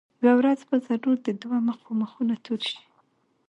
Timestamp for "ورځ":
0.39-0.59